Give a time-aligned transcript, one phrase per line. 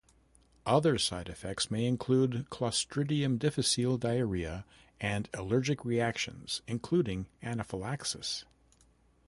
[0.65, 4.65] Other side effects may include "Clostridium difficile" diarrhea
[4.99, 8.43] and allergic reactions including anaphylaxis.